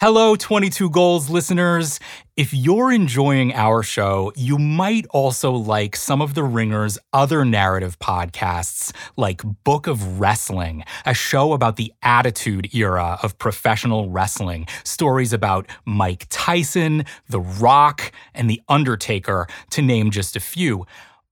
[0.00, 1.98] Hello, 22 Goals listeners.
[2.36, 7.98] If you're enjoying our show, you might also like some of The Ringer's other narrative
[7.98, 15.32] podcasts, like Book of Wrestling, a show about the attitude era of professional wrestling, stories
[15.32, 20.86] about Mike Tyson, The Rock, and The Undertaker, to name just a few.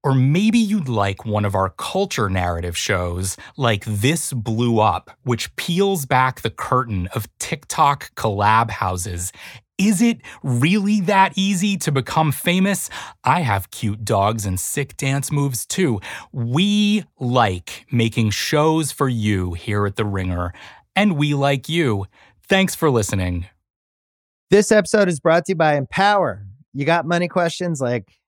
[0.06, 5.54] Or maybe you'd like one of our culture narrative shows, like This Blew Up, which
[5.56, 9.32] peels back the curtain of TikTok collab houses.
[9.78, 12.88] Is it really that easy to become famous?
[13.24, 16.00] I have cute dogs and sick dance moves too.
[16.30, 20.54] We like making shows for you here at The Ringer,
[20.94, 22.06] and we like you.
[22.48, 23.46] Thanks for listening.
[24.50, 26.46] This episode is brought to you by Empower.
[26.74, 28.04] You got money questions like,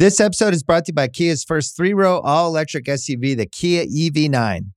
[0.00, 3.44] This episode is brought to you by Kia's first three row all electric SUV, the
[3.44, 4.70] Kia EV9,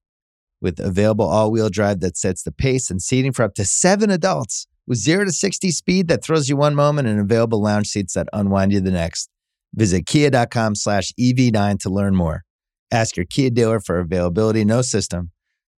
[0.62, 4.10] with available all wheel drive that sets the pace and seating for up to seven
[4.10, 8.16] adults, with zero to 60 speed that throws you one moment and available lounge seats
[8.16, 9.30] that unwind you the next.
[9.74, 12.44] Visit kia.com slash EV9 to learn more.
[12.92, 14.66] Ask your Kia dealer for availability.
[14.66, 15.32] No system,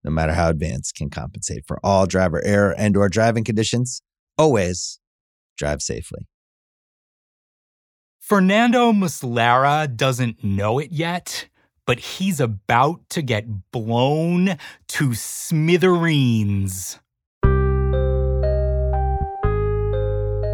[0.03, 4.01] no matter how advanced, can compensate for all driver error and or driving conditions.
[4.39, 4.99] Always
[5.55, 6.25] drive safely.
[8.27, 11.47] Fernando Muslera doesn't know it yet,
[11.85, 16.97] but he's about to get blown to smithereens.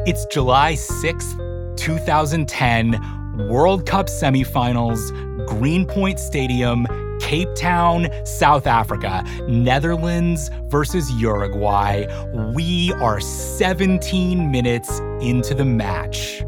[0.05, 6.85] It's July 6th, 2010, World Cup semifinals, Greenpoint Stadium,
[7.21, 12.05] Cape Town, South Africa, Netherlands versus Uruguay.
[12.53, 16.43] We are 17 minutes into the match.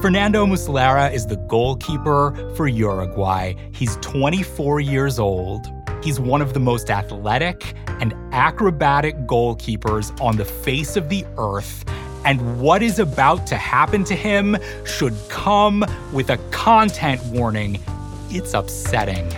[0.00, 3.52] Fernando Muslera is the goalkeeper for Uruguay.
[3.74, 5.70] He's 24 years old.
[6.02, 11.84] He's one of the most athletic and acrobatic goalkeepers on the face of the earth.
[12.24, 14.56] And what is about to happen to him
[14.86, 15.84] should come
[16.14, 17.78] with a content warning.
[18.30, 19.30] It's upsetting.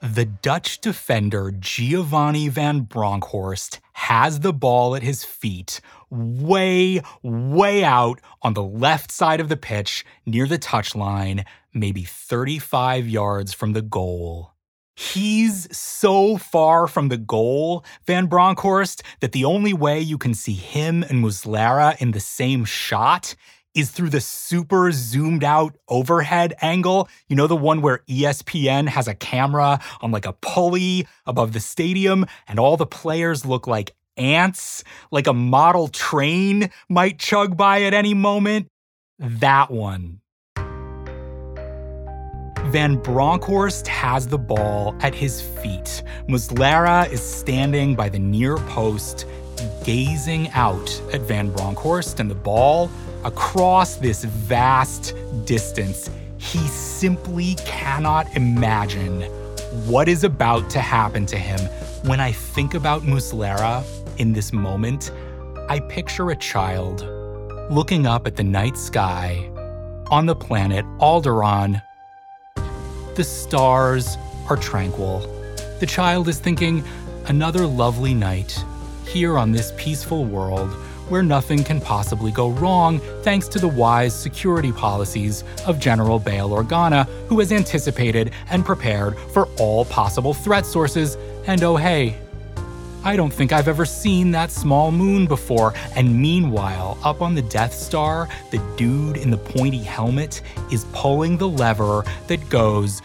[0.00, 5.80] The Dutch defender Giovanni van Bronckhorst has the ball at his feet,
[6.10, 13.08] way, way out on the left side of the pitch near the touchline, maybe 35
[13.08, 14.52] yards from the goal.
[14.96, 20.52] He's so far from the goal, Van Bronckhorst, that the only way you can see
[20.52, 23.34] him and Muslera in the same shot
[23.74, 27.08] is through the super zoomed out overhead angle.
[27.28, 31.60] You know, the one where ESPN has a camera on like a pulley above the
[31.60, 37.82] stadium and all the players look like ants, like a model train might chug by
[37.82, 38.68] at any moment.
[39.18, 40.20] That one.
[42.70, 46.02] Van Bronckhorst has the ball at his feet.
[46.28, 49.26] Muslera is standing by the near post,
[49.84, 52.90] gazing out at Van Bronckhorst and the ball
[53.22, 55.14] across this vast
[55.44, 56.10] distance.
[56.38, 59.22] He simply cannot imagine
[59.86, 61.60] what is about to happen to him.
[62.08, 63.84] When I think about Muslera
[64.18, 65.10] in this moment,
[65.68, 67.02] I picture a child
[67.70, 69.50] looking up at the night sky
[70.10, 71.82] on the planet Alderaan.
[73.14, 74.16] The stars
[74.48, 75.20] are tranquil.
[75.80, 76.84] The child is thinking,
[77.26, 78.62] another lovely night
[79.06, 80.70] here on this peaceful world
[81.08, 86.50] where nothing can possibly go wrong thanks to the wise security policies of General Bail
[86.50, 91.16] Organa, who has anticipated and prepared for all possible threat sources.
[91.46, 92.16] And oh, hey,
[93.04, 95.74] I don't think I've ever seen that small moon before.
[95.94, 100.40] And meanwhile, up on the Death Star, the dude in the pointy helmet
[100.72, 103.02] is pulling the lever that goes.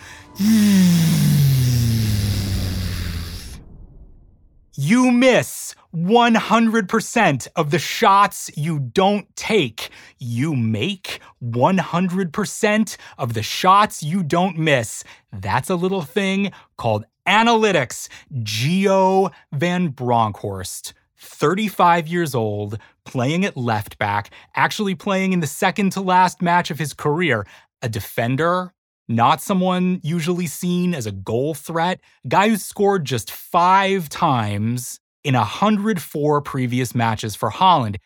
[4.74, 9.90] You miss 100% of the shots you don't take.
[10.18, 15.04] You make 100% of the shots you don't miss.
[15.34, 18.10] That's a little thing called analytics.
[18.42, 20.94] Gio Van Bronckhorst.
[21.22, 26.72] 35 years old, playing at left back, actually playing in the second to last match
[26.72, 27.46] of his career,
[27.82, 28.74] a defender,
[29.10, 35.34] not someone usually seen as a goal threat, guy who scored just five times in
[35.34, 37.98] 104 previous matches for Holland.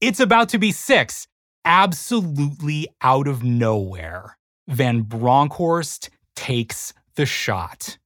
[0.00, 1.28] It's about to be six.
[1.64, 4.36] Absolutely out of nowhere,
[4.66, 7.98] Van Bronckhorst takes the shot.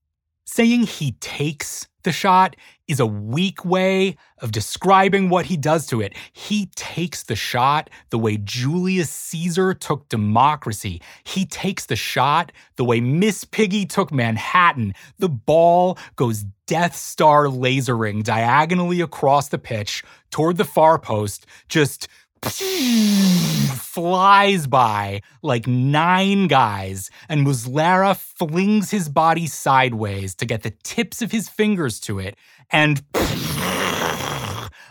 [0.54, 2.56] Saying he takes the shot
[2.86, 6.12] is a weak way of describing what he does to it.
[6.30, 11.00] He takes the shot the way Julius Caesar took democracy.
[11.24, 14.92] He takes the shot the way Miss Piggy took Manhattan.
[15.18, 22.08] The ball goes Death Star lasering diagonally across the pitch toward the far post, just
[22.42, 31.22] flies by like nine guys, and Muslera flings his body sideways to get the tips
[31.22, 32.36] of his fingers to it,
[32.70, 33.02] and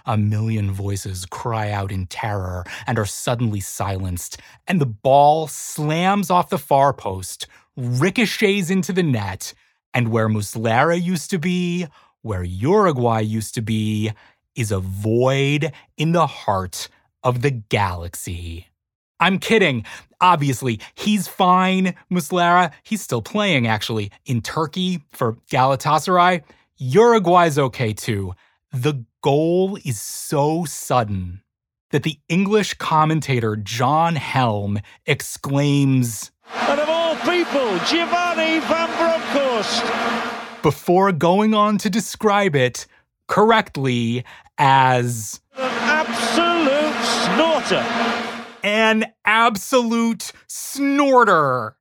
[0.05, 4.37] a million voices cry out in terror and are suddenly silenced,
[4.67, 9.53] and the ball slams off the far post, ricochets into the net,
[9.93, 11.87] and where Muslera used to be,
[12.21, 14.11] where Uruguay used to be,
[14.55, 16.87] is a void in the heart
[17.23, 18.67] of the galaxy.
[19.19, 19.85] I'm kidding.
[20.19, 22.71] Obviously, he's fine, Muslera.
[22.83, 26.43] He's still playing, actually, in Turkey for Galatasaray.
[26.77, 28.33] Uruguay's okay too.
[28.73, 31.41] The goal is so sudden
[31.91, 39.83] that the English commentator John Helm exclaims, And of all people, Giovanni Van Bronckhorst.
[40.63, 42.87] Before going on to describe it
[43.27, 44.23] correctly
[44.57, 45.40] as
[47.33, 47.85] snorter.
[48.63, 51.77] An absolute snorter.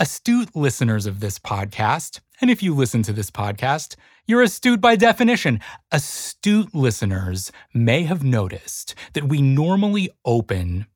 [0.00, 3.94] Astute listeners of this podcast, and if you listen to this podcast,
[4.26, 5.60] you're astute by definition.
[5.92, 10.86] Astute listeners may have noticed that we normally open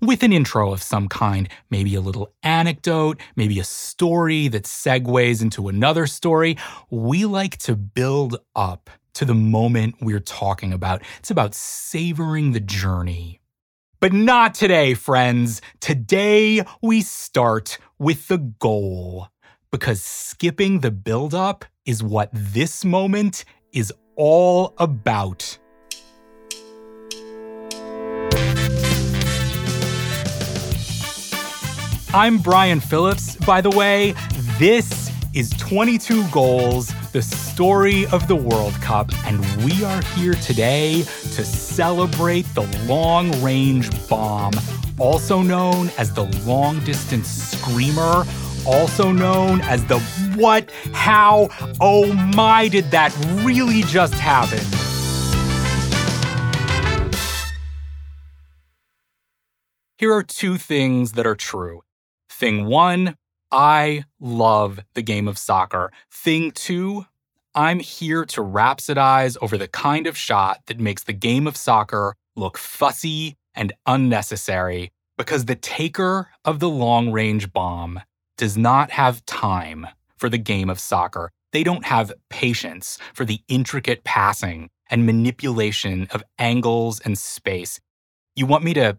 [0.00, 5.42] with an intro of some kind, maybe a little anecdote, maybe a story that segues
[5.42, 6.56] into another story.
[6.90, 11.02] We like to build up to the moment we're talking about.
[11.18, 13.41] It's about savoring the journey.
[14.02, 15.62] But not today, friends.
[15.78, 19.28] Today we start with the goal.
[19.70, 25.56] Because skipping the build-up is what this moment is all about.
[32.12, 34.16] I'm Brian Phillips, by the way.
[34.58, 41.02] This is 22 Goals, the story of the World Cup, and we are here today
[41.02, 44.52] to celebrate the long range bomb,
[44.98, 48.24] also known as the long distance screamer,
[48.66, 49.98] also known as the
[50.36, 51.48] what, how,
[51.80, 54.60] oh my, did that really just happen?
[59.96, 61.82] Here are two things that are true.
[62.28, 63.16] Thing one,
[63.52, 65.92] I love the game of soccer.
[66.10, 67.04] Thing two,
[67.54, 72.14] I'm here to rhapsodize over the kind of shot that makes the game of soccer
[72.34, 78.00] look fussy and unnecessary because the taker of the long range bomb
[78.38, 81.30] does not have time for the game of soccer.
[81.52, 87.80] They don't have patience for the intricate passing and manipulation of angles and space.
[88.34, 88.96] You want me to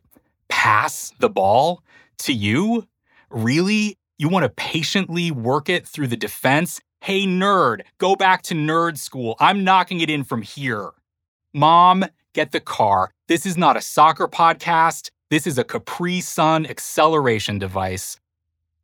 [0.48, 1.82] pass the ball
[2.20, 2.88] to you?
[3.32, 3.98] Really?
[4.24, 6.80] You want to patiently work it through the defense?
[7.02, 9.36] Hey, nerd, go back to nerd school.
[9.38, 10.92] I'm knocking it in from here.
[11.54, 13.12] Mom, get the car.
[13.28, 15.12] This is not a soccer podcast.
[15.30, 18.18] This is a Capri Sun acceleration device.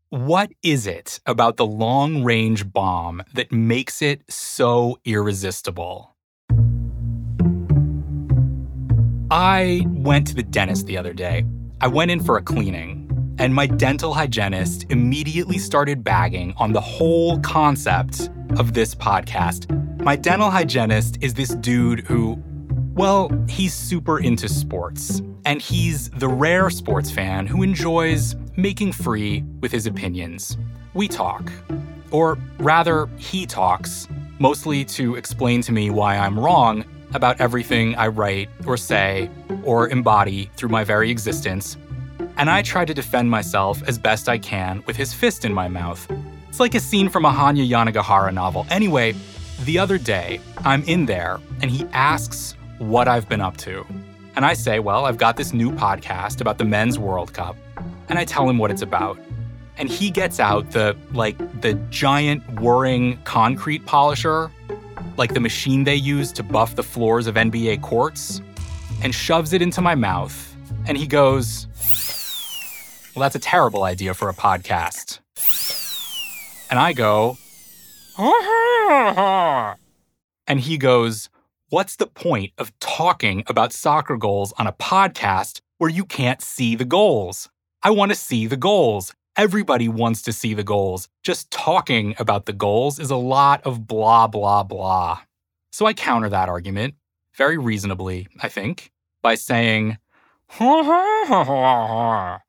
[0.09, 6.17] What is it about the long range bomb that makes it so irresistible?
[9.31, 11.45] I went to the dentist the other day.
[11.79, 12.98] I went in for a cleaning
[13.39, 19.71] and my dental hygienist immediately started bagging on the whole concept of this podcast.
[20.03, 22.37] My dental hygienist is this dude who,
[22.93, 29.41] well, he's super into sports, and he's the rare sports fan who enjoys making free
[29.61, 30.57] with his opinions.
[30.93, 31.49] We talk.
[32.11, 34.07] Or rather, he talks,
[34.39, 39.29] mostly to explain to me why I'm wrong about everything I write or say
[39.63, 41.77] or embody through my very existence
[42.39, 42.71] and I mm-hmm.
[42.71, 46.09] try to defend myself as best I can with his fist in my mouth.
[46.47, 48.65] It's like a scene from a Hanya Yanagihara novel.
[48.69, 49.13] Anyway,
[49.65, 53.85] the other day, I'm in there and he asks what I've been up to.
[54.37, 57.57] And I say, well, I've got this new podcast about the Men's World Cup.
[58.07, 59.19] And I tell him what it's about.
[59.77, 64.49] And he gets out the, like, the giant whirring concrete polisher,
[65.17, 68.41] like the machine they use to buff the floors of NBA courts,
[69.03, 70.55] and shoves it into my mouth.
[70.85, 71.67] And he goes,
[73.19, 75.19] well, that's a terrible idea for a podcast.
[76.69, 77.37] And I go,
[80.47, 81.29] and he goes,
[81.67, 86.77] What's the point of talking about soccer goals on a podcast where you can't see
[86.77, 87.49] the goals?
[87.83, 89.13] I want to see the goals.
[89.35, 91.09] Everybody wants to see the goals.
[91.21, 95.19] Just talking about the goals is a lot of blah, blah, blah.
[95.73, 96.93] So I counter that argument,
[97.35, 99.97] very reasonably, I think, by saying,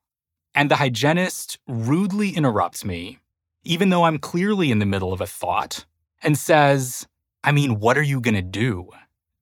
[0.53, 3.19] and the hygienist rudely interrupts me,
[3.63, 5.85] even though I'm clearly in the middle of a thought,
[6.21, 7.07] and says,
[7.43, 8.89] I mean, what are you going to do?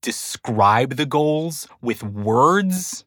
[0.02, 3.06] Describe the goals with words?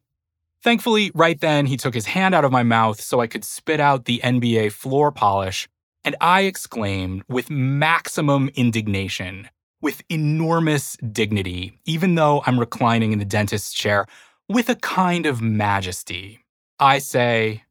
[0.61, 3.79] Thankfully, right then, he took his hand out of my mouth so I could spit
[3.79, 5.67] out the NBA floor polish,
[6.05, 9.49] and I exclaimed with maximum indignation,
[9.81, 14.05] with enormous dignity, even though I'm reclining in the dentist's chair,
[14.47, 16.45] with a kind of majesty.
[16.79, 17.63] I say,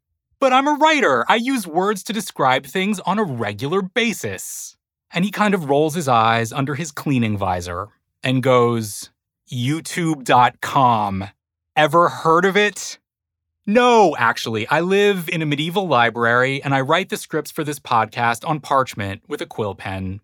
[0.42, 1.24] But I'm a writer.
[1.28, 4.76] I use words to describe things on a regular basis.
[5.12, 7.90] And he kind of rolls his eyes under his cleaning visor
[8.24, 9.10] and goes,
[9.48, 11.26] YouTube.com.
[11.76, 12.98] Ever heard of it?
[13.68, 14.66] No, actually.
[14.66, 18.58] I live in a medieval library and I write the scripts for this podcast on
[18.58, 20.22] parchment with a quill pen.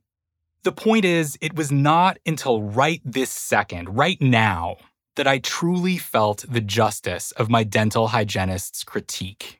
[0.64, 4.78] The point is, it was not until right this second, right now,
[5.14, 9.57] that I truly felt the justice of my dental hygienist's critique.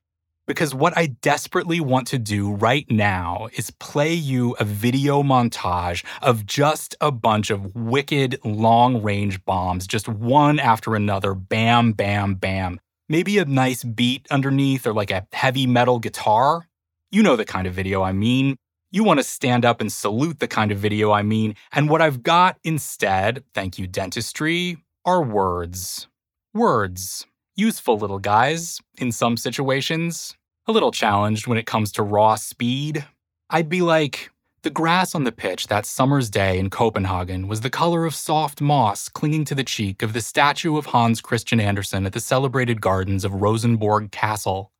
[0.48, 6.02] Because what I desperately want to do right now is play you a video montage
[6.22, 12.34] of just a bunch of wicked long range bombs, just one after another, bam, bam,
[12.34, 12.80] bam.
[13.10, 16.66] Maybe a nice beat underneath or like a heavy metal guitar.
[17.10, 18.56] You know the kind of video I mean.
[18.90, 21.56] You want to stand up and salute the kind of video I mean.
[21.72, 26.08] And what I've got instead, thank you, dentistry, are words.
[26.54, 27.26] Words.
[27.54, 30.37] Useful little guys in some situations.
[30.68, 33.06] A little challenged when it comes to raw speed.
[33.48, 37.70] I'd be like, the grass on the pitch that summer's day in Copenhagen was the
[37.70, 42.04] color of soft moss clinging to the cheek of the statue of Hans Christian Andersen
[42.04, 44.70] at the celebrated gardens of Rosenborg Castle.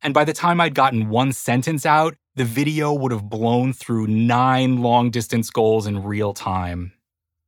[0.00, 4.06] And by the time I'd gotten one sentence out, the video would have blown through
[4.06, 6.94] nine long distance goals in real time.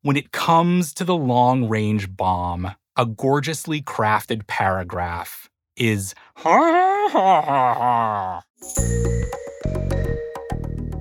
[0.02, 6.14] When it comes to the long range bomb, a gorgeously crafted paragraph is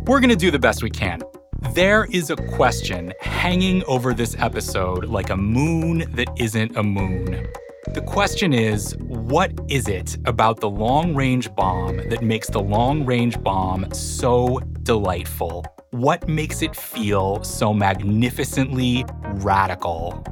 [0.08, 1.22] We're going to do the best we can.
[1.74, 7.48] There is a question hanging over this episode like a moon that isn't a moon.
[7.94, 13.06] The question is what is it about the long range bomb that makes the long
[13.06, 15.66] range bomb so delightful?
[15.92, 19.06] What makes it feel so magnificently
[19.36, 20.24] radical?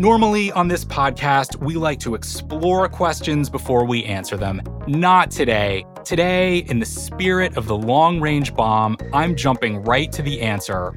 [0.00, 4.62] Normally on this podcast, we like to explore questions before we answer them.
[4.86, 5.84] Not today.
[6.04, 10.96] Today, in the spirit of the long range bomb, I'm jumping right to the answer.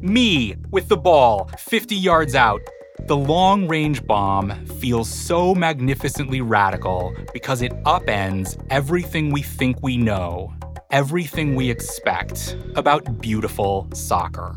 [0.00, 2.62] Me with the ball, 50 yards out.
[3.00, 9.98] The long range bomb feels so magnificently radical because it upends everything we think we
[9.98, 10.54] know
[10.90, 14.54] everything we expect about beautiful soccer.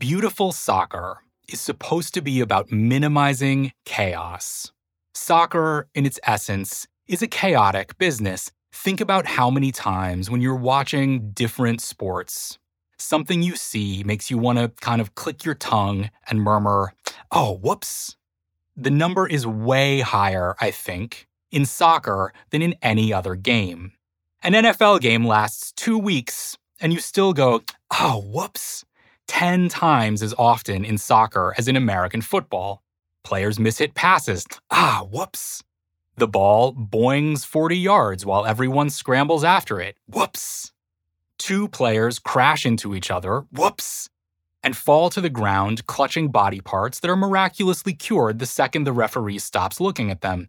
[0.00, 4.72] Beautiful soccer is supposed to be about minimizing chaos.
[5.14, 8.52] Soccer, in its essence, is a chaotic business.
[8.72, 12.58] Think about how many times when you're watching different sports,
[12.98, 16.92] something you see makes you want to kind of click your tongue and murmur,
[17.32, 18.16] oh, whoops.
[18.76, 23.92] The number is way higher, I think, in soccer than in any other game.
[24.42, 28.84] An NFL game lasts two weeks, and you still go, oh, whoops,
[29.28, 32.82] 10 times as often in soccer as in American football.
[33.22, 35.62] Players miss hit passes, ah, whoops.
[36.16, 40.72] The ball boings 40 yards while everyone scrambles after it, whoops.
[41.38, 44.10] Two players crash into each other, whoops,
[44.64, 48.92] and fall to the ground clutching body parts that are miraculously cured the second the
[48.92, 50.48] referee stops looking at them.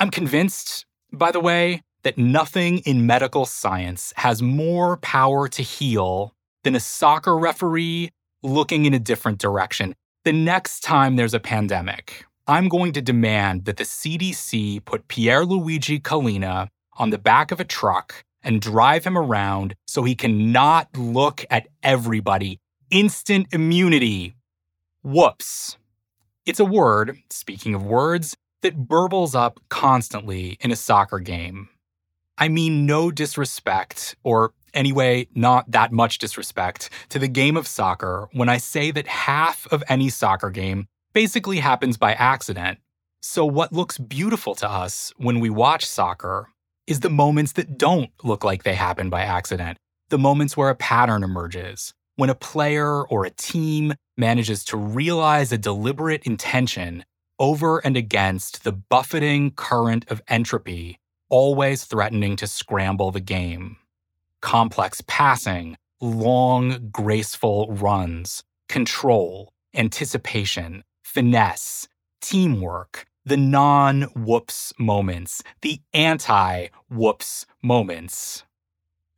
[0.00, 6.34] I'm convinced, by the way, that nothing in medical science has more power to heal
[6.64, 8.10] than a soccer referee
[8.44, 9.94] looking in a different direction.
[10.24, 16.00] The next time there's a pandemic, I'm going to demand that the CDC put Pierluigi
[16.00, 20.94] Collina on the back of a truck and drive him around so he can not
[20.96, 22.60] look at everybody.
[22.90, 24.36] Instant immunity.
[25.02, 25.78] Whoops.
[26.44, 31.70] It's a word, speaking of words, that burbles up constantly in a soccer game.
[32.36, 38.28] I mean no disrespect, or anyway, not that much disrespect, to the game of soccer
[38.32, 42.78] when I say that half of any soccer game basically happens by accident.
[43.22, 46.48] So, what looks beautiful to us when we watch soccer
[46.86, 49.78] is the moments that don't look like they happen by accident,
[50.10, 55.50] the moments where a pattern emerges, when a player or a team manages to realize
[55.50, 57.04] a deliberate intention
[57.38, 60.98] over and against the buffeting current of entropy,
[61.30, 63.76] always threatening to scramble the game.
[64.44, 71.88] Complex passing, long, graceful runs, control, anticipation, finesse,
[72.20, 78.44] teamwork, the non whoops moments, the anti whoops moments.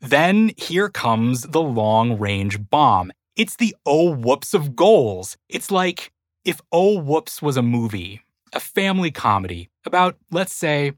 [0.00, 3.10] Then here comes the long range bomb.
[3.34, 5.36] It's the oh whoops of goals.
[5.48, 6.12] It's like
[6.44, 8.20] if oh whoops was a movie,
[8.52, 10.92] a family comedy about, let's say,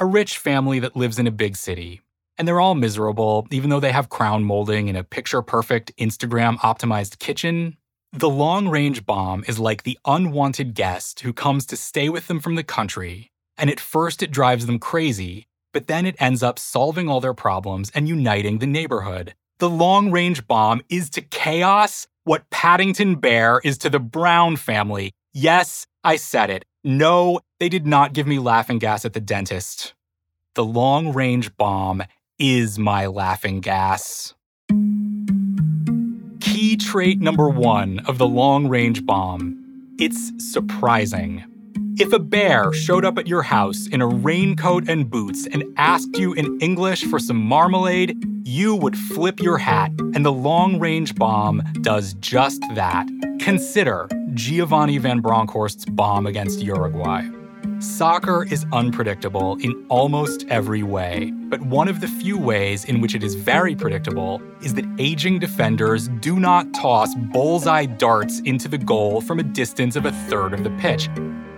[0.00, 2.00] a rich family that lives in a big city.
[2.36, 6.58] And they're all miserable, even though they have crown molding in a picture perfect, Instagram
[6.58, 7.76] optimized kitchen.
[8.12, 12.40] The long range bomb is like the unwanted guest who comes to stay with them
[12.40, 13.30] from the country.
[13.56, 17.34] And at first it drives them crazy, but then it ends up solving all their
[17.34, 19.34] problems and uniting the neighborhood.
[19.58, 25.12] The long range bomb is to chaos what Paddington Bear is to the Brown family.
[25.32, 26.64] Yes, I said it.
[26.82, 29.94] No, they did not give me laughing gas at the dentist.
[30.54, 32.04] The long range bomb
[32.38, 34.34] is my laughing gas.
[36.40, 39.64] Key trait number one of the long range bomb
[39.98, 41.44] it's surprising.
[42.00, 46.18] If a bear showed up at your house in a raincoat and boots and asked
[46.18, 51.14] you in English for some marmalade, you would flip your hat, and the long range
[51.14, 53.06] bomb does just that.
[53.38, 57.22] Consider Giovanni Van Bronckhorst's bomb against Uruguay.
[57.80, 63.14] Soccer is unpredictable in almost every way, but one of the few ways in which
[63.14, 68.78] it is very predictable is that aging defenders do not toss bullseye darts into the
[68.78, 71.08] goal from a distance of a third of the pitch.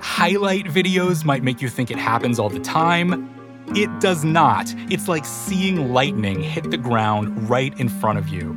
[0.01, 3.31] Highlight videos might make you think it happens all the time.
[3.75, 4.73] It does not.
[4.91, 8.53] It's like seeing lightning hit the ground right in front of you.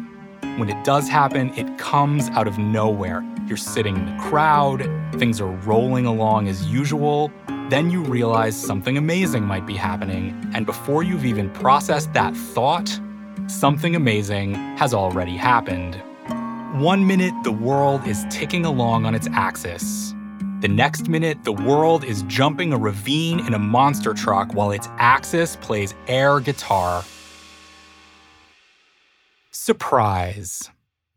[0.57, 3.23] When it does happen, it comes out of nowhere.
[3.50, 7.32] You're sitting in the crowd, things are rolling along as usual.
[7.70, 13.00] Then you realize something amazing might be happening, and before you've even processed that thought,
[13.48, 15.96] something amazing has already happened.
[16.79, 20.14] One minute, the world is ticking along on its axis.
[20.62, 24.88] The next minute, the world is jumping a ravine in a monster truck while its
[25.00, 27.03] axis plays air guitar.
[29.50, 30.70] Surprise.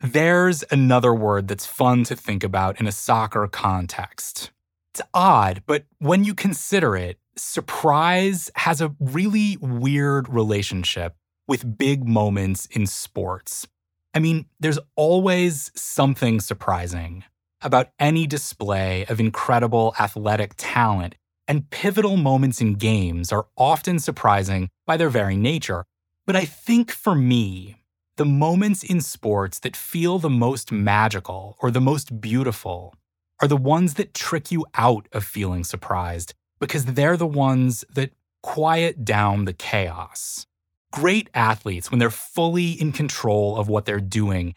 [0.05, 4.51] There's another word that's fun to think about in a soccer context.
[4.93, 11.15] It's odd, but when you consider it, surprise has a really weird relationship
[11.47, 13.69] with big moments in sports.
[14.13, 17.23] I mean, there's always something surprising
[17.63, 21.15] about any display of incredible athletic talent,
[21.47, 25.85] and pivotal moments in games are often surprising by their very nature.
[26.27, 27.82] But I think for me,
[28.17, 32.95] the moments in sports that feel the most magical or the most beautiful
[33.41, 38.13] are the ones that trick you out of feeling surprised because they're the ones that
[38.43, 40.47] quiet down the chaos.
[40.93, 44.55] Great athletes, when they're fully in control of what they're doing,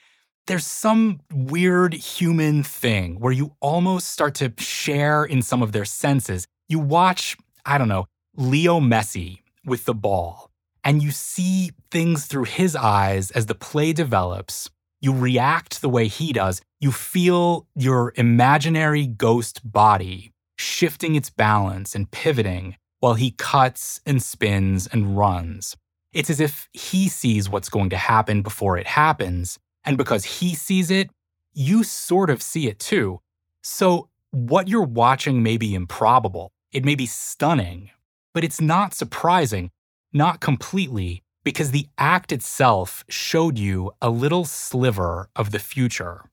[0.47, 5.85] there's some weird human thing where you almost start to share in some of their
[5.85, 6.45] senses.
[6.67, 10.51] You watch, I don't know, Leo Messi with the ball,
[10.85, 14.69] and you see things through his eyes as the play develops.
[15.01, 16.61] You react the way he does.
[16.79, 24.21] You feel your imaginary ghost body shifting its balance and pivoting while he cuts and
[24.21, 25.75] spins and runs.
[26.13, 30.55] It's as if he sees what's going to happen before it happens and because he
[30.55, 31.09] sees it,
[31.53, 33.19] you sort of see it too.
[33.63, 37.91] So, what you're watching may be improbable, it may be stunning,
[38.33, 39.71] but it's not surprising,
[40.15, 46.23] not completely, because the act itself showed you a little sliver of the future.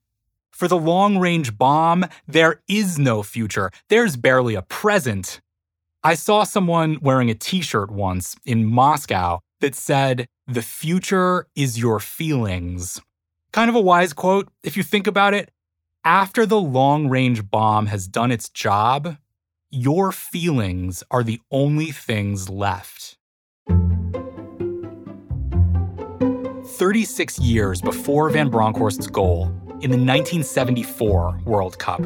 [0.51, 5.41] For the long range bomb, there is no future, there's barely a present.
[6.05, 11.79] I saw someone wearing a t shirt once in Moscow that said, The future is
[11.79, 13.01] your feelings.
[13.53, 15.51] Kind of a wise quote, if you think about it.
[16.05, 19.17] After the long range bomb has done its job,
[19.71, 23.17] your feelings are the only things left.
[26.73, 29.45] 36 years before Van Bronckhorst's goal,
[29.83, 32.01] in the 1974 World Cup,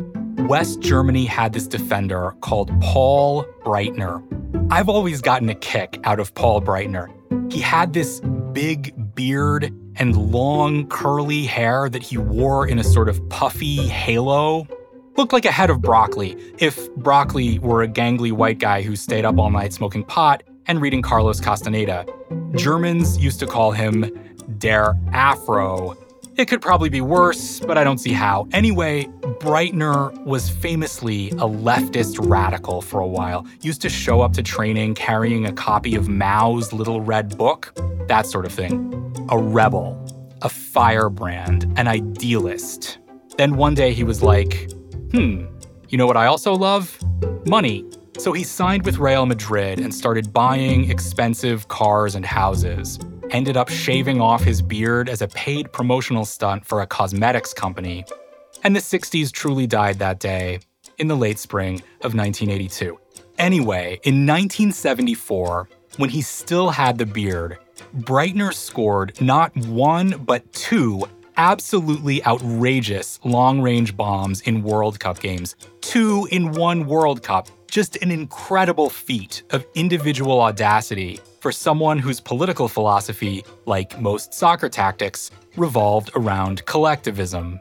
[0.49, 4.21] West Germany had this defender called Paul Breitner.
[4.73, 7.07] I've always gotten a kick out of Paul Breitner.
[7.53, 8.21] He had this
[8.53, 14.67] big beard and long curly hair that he wore in a sort of puffy halo.
[15.17, 19.25] Looked like a head of broccoli if broccoli were a gangly white guy who stayed
[19.25, 22.05] up all night smoking pot and reading Carlos Castaneda.
[22.57, 24.11] Germans used to call him
[24.59, 25.97] Der Afro,
[26.37, 28.47] It could probably be worse, but I don't see how.
[28.53, 29.05] Anyway,
[29.41, 33.47] Breitner was famously a leftist radical for a while.
[33.63, 37.73] Used to show up to training carrying a copy of Mao's Little Red Book,
[38.09, 39.27] that sort of thing.
[39.31, 39.97] A rebel,
[40.43, 42.99] a firebrand, an idealist.
[43.39, 44.71] Then one day he was like,
[45.13, 45.47] hmm,
[45.89, 46.99] you know what I also love?
[47.47, 47.85] Money.
[48.19, 52.99] So he signed with Real Madrid and started buying expensive cars and houses
[53.31, 58.05] ended up shaving off his beard as a paid promotional stunt for a cosmetics company.
[58.65, 60.61] And the 60s truly died that day,
[60.99, 62.99] in the late spring of 1982.
[63.39, 67.59] Anyway, in 1974, when he still had the beard,
[67.99, 71.05] Breitner scored not one, but two
[71.37, 75.55] absolutely outrageous long range bombs in World Cup games.
[75.83, 77.49] Two in one World Cup.
[77.71, 84.69] Just an incredible feat of individual audacity for someone whose political philosophy, like most soccer
[84.69, 87.61] tactics, revolved around collectivism.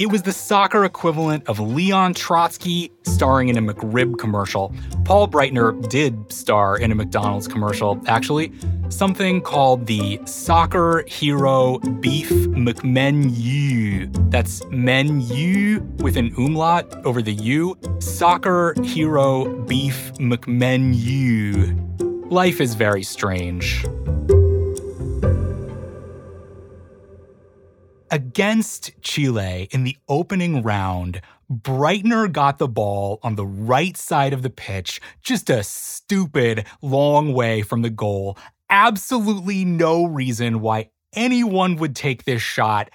[0.00, 4.74] It was the soccer equivalent of Leon Trotsky starring in a McRib commercial.
[5.04, 8.52] Paul Breitner did star in a McDonald's commercial, actually,
[8.88, 14.10] something called the Soccer Hero Beef McMenu.
[14.32, 17.78] That's menu with an umlaut over the U.
[18.00, 21.78] Soccer Hero Beef McMenu.
[22.32, 23.84] Life is very strange.
[28.10, 31.20] Against Chile in the opening round,
[31.52, 37.34] Breitner got the ball on the right side of the pitch, just a stupid long
[37.34, 38.38] way from the goal.
[38.70, 42.88] Absolutely no reason why anyone would take this shot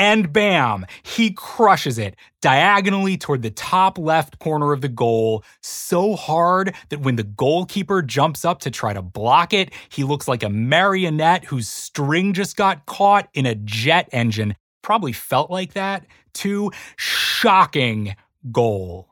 [0.00, 6.16] and bam, he crushes it diagonally toward the top left corner of the goal so
[6.16, 10.42] hard that when the goalkeeper jumps up to try to block it, he looks like
[10.42, 14.56] a marionette whose string just got caught in a jet engine.
[14.80, 16.70] Probably felt like that too.
[16.96, 18.16] Shocking
[18.50, 19.06] goal.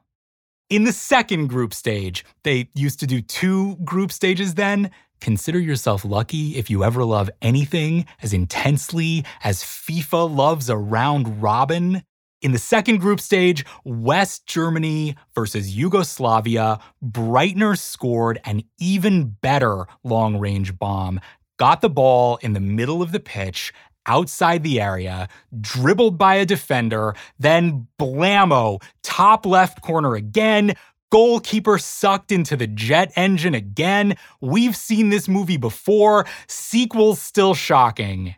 [0.71, 4.91] In the second group stage, they used to do two group stages then.
[5.21, 11.43] Consider yourself lucky if you ever love anything as intensely as FIFA loves a round
[11.43, 12.03] robin.
[12.41, 20.39] In the second group stage, West Germany versus Yugoslavia, Breitner scored an even better long
[20.39, 21.21] range bomb,
[21.59, 23.73] got the ball in the middle of the pitch,
[24.09, 25.29] outside the area,
[25.61, 30.75] dribbled by a defender, then blammo, top left corner again,
[31.11, 34.17] Goalkeeper sucked into the jet engine again.
[34.43, 36.27] We've seen this movie before.
[36.47, 38.35] Sequel's still shocking.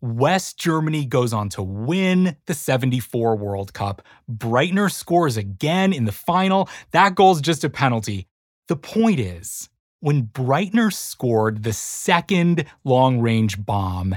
[0.00, 4.00] West Germany goes on to win the 74 World Cup.
[4.30, 6.68] Breitner scores again in the final.
[6.92, 8.26] That goal's just a penalty.
[8.68, 9.68] The point is,
[10.00, 14.16] when Breitner scored the second long range bomb,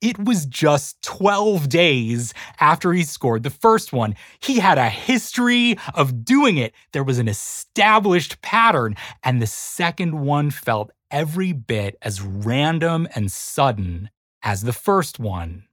[0.00, 4.14] it was just 12 days after he scored the first one.
[4.40, 6.74] He had a history of doing it.
[6.92, 13.30] There was an established pattern, and the second one felt every bit as random and
[13.30, 14.10] sudden
[14.42, 15.64] as the first one.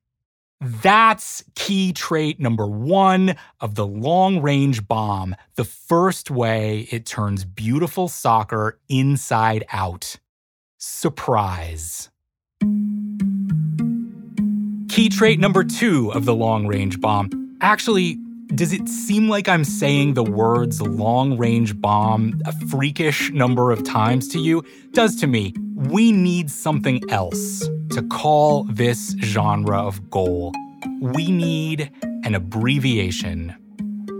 [0.59, 7.45] That's key trait number one of the long range bomb, the first way it turns
[7.45, 10.15] beautiful soccer inside out.
[10.79, 12.09] Surprise.
[14.97, 17.29] Key trait number two of the long range bomb.
[17.61, 18.15] Actually,
[18.55, 23.83] does it seem like I'm saying the words long range bomb a freakish number of
[23.83, 24.63] times to you?
[24.93, 25.53] Does to me.
[25.75, 27.59] We need something else
[27.91, 30.51] to call this genre of goal.
[30.99, 31.91] We need
[32.23, 33.55] an abbreviation.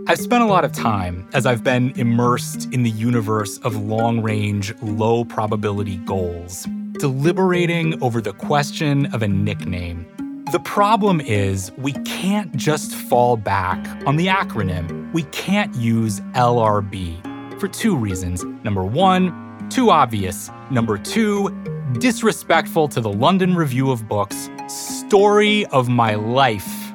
[0.06, 4.22] I've spent a lot of time as I've been immersed in the universe of long
[4.22, 6.68] range, low probability goals,
[7.00, 10.06] deliberating over the question of a nickname
[10.50, 15.12] the problem is we can't just fall back on the acronym.
[15.12, 18.44] We can't use LRB for two reasons.
[18.64, 20.50] Number one, too obvious.
[20.70, 21.50] Number two,
[21.98, 26.92] disrespectful to the London Review of Books story of my life.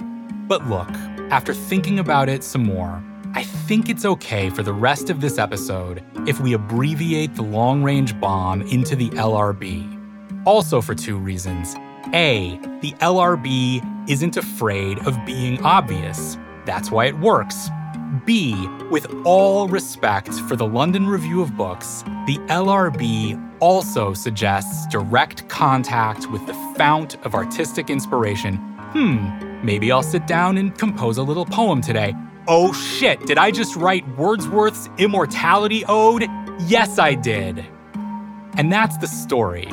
[0.48, 0.90] But look,
[1.32, 3.04] after thinking about it some more,
[3.36, 7.84] I think it's okay for the rest of this episode if we abbreviate the long
[7.84, 10.00] range bomb into the LRB.
[10.46, 11.76] Also, for two reasons.
[12.14, 16.38] A, the LRB isn't afraid of being obvious.
[16.66, 17.70] That's why it works.
[18.26, 25.48] B, with all respect for the London Review of Books, the LRB also suggests direct
[25.50, 28.58] contact with the fount of artistic inspiration.
[28.92, 32.14] Hmm, maybe I'll sit down and compose a little poem today.
[32.48, 36.28] Oh shit, did I just write Wordsworth's Immortality Ode?
[36.68, 37.66] Yes, I did.
[38.56, 39.68] And that's the story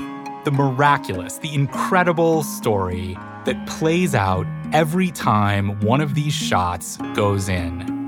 [0.44, 7.48] the miraculous, the incredible story that plays out every time one of these shots goes
[7.48, 8.00] in.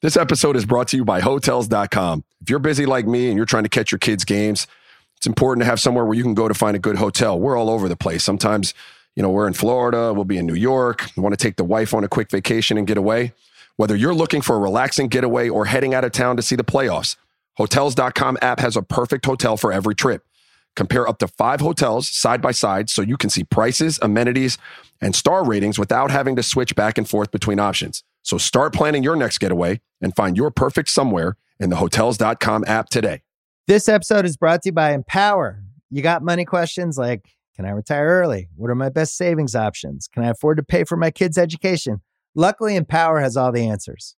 [0.00, 2.22] This episode is brought to you by Hotels.com.
[2.40, 4.68] If you're busy like me and you're trying to catch your kids' games,
[5.16, 7.38] it's important to have somewhere where you can go to find a good hotel.
[7.38, 8.22] We're all over the place.
[8.22, 8.74] Sometimes,
[9.16, 11.64] you know, we're in Florida, we'll be in New York, we want to take the
[11.64, 13.32] wife on a quick vacation and get away.
[13.78, 16.64] Whether you're looking for a relaxing getaway or heading out of town to see the
[16.64, 17.14] playoffs,
[17.58, 20.26] Hotels.com app has a perfect hotel for every trip.
[20.74, 24.58] Compare up to five hotels side by side so you can see prices, amenities,
[25.00, 28.02] and star ratings without having to switch back and forth between options.
[28.22, 32.88] So start planning your next getaway and find your perfect somewhere in the Hotels.com app
[32.88, 33.22] today.
[33.68, 35.62] This episode is brought to you by Empower.
[35.88, 38.48] You got money questions like Can I retire early?
[38.56, 40.08] What are my best savings options?
[40.12, 42.00] Can I afford to pay for my kids' education?
[42.34, 44.14] Luckily, Empower has all the answers.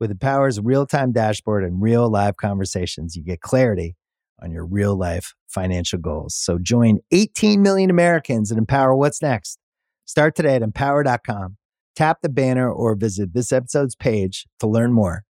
[0.00, 3.96] With Empower's real time dashboard and real live conversations, you get clarity
[4.40, 6.34] on your real life financial goals.
[6.36, 9.58] So join 18 million Americans and empower what's next.
[10.04, 11.56] Start today at empower.com.
[11.96, 15.24] Tap the banner or visit this episode's page to learn more.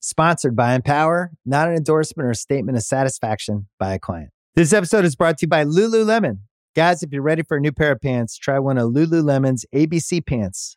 [0.00, 4.30] Sponsored by Empower, not an endorsement or a statement of satisfaction by a client.
[4.54, 6.38] This episode is brought to you by Lululemon.
[6.74, 10.24] Guys, if you're ready for a new pair of pants, try one of Lululemon's ABC
[10.24, 10.76] pants.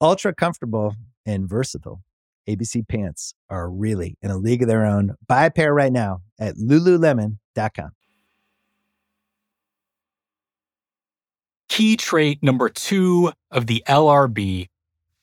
[0.00, 2.02] Ultra comfortable and versatile.
[2.48, 5.14] ABC pants are really in a league of their own.
[5.26, 7.90] Buy a pair right now at lululemon.com.
[11.68, 14.68] Key trait number two of the LRB.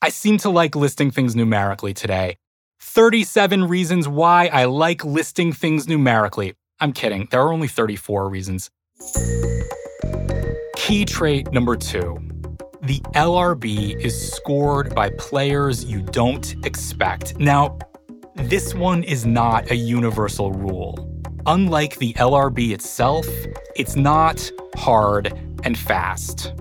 [0.02, 2.38] I seem to like listing things numerically today.
[2.82, 6.56] 37 reasons why I like listing things numerically.
[6.80, 8.70] I'm kidding, there are only 34 reasons.
[10.76, 12.33] Key trait number two
[12.84, 17.40] the LRB is scored by players you don't expect.
[17.40, 17.78] Now,
[18.36, 21.10] this one is not a universal rule.
[21.46, 23.26] Unlike the LRB itself,
[23.78, 25.32] it's not hard
[25.64, 26.54] and fast.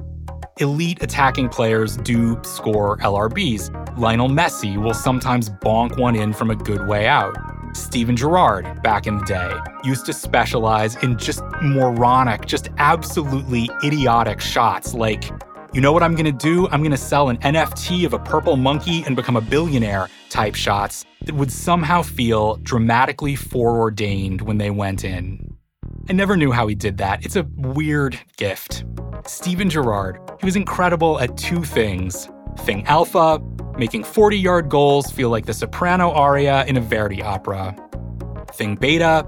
[0.59, 3.99] Elite attacking players do score LRBs.
[3.99, 7.37] Lionel Messi will sometimes bonk one in from a good way out.
[7.75, 14.41] Steven Gerrard, back in the day, used to specialize in just moronic, just absolutely idiotic
[14.41, 15.33] shots like
[15.73, 16.69] you know what I'm gonna do?
[16.69, 21.07] I'm gonna sell an NFT of a purple monkey and become a billionaire type shots
[21.25, 25.57] that would somehow feel dramatically foreordained when they went in.
[26.11, 27.25] I never knew how he did that.
[27.25, 28.85] It's a weird gift.
[29.27, 33.41] Steven Gerrard, he was incredible at two things thing alpha,
[33.79, 37.75] making 40 yard goals feel like the soprano aria in a Verdi opera.
[38.53, 39.27] Thing beta,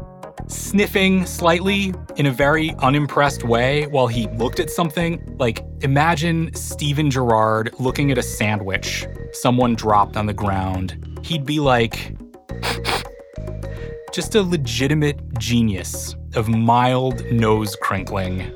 [0.48, 5.36] sniffing slightly in a very unimpressed way while he looked at something.
[5.38, 11.18] Like, imagine Steven Gerrard looking at a sandwich someone dropped on the ground.
[11.22, 12.16] He'd be like,
[14.12, 18.52] just a legitimate genius of mild nose crinkling.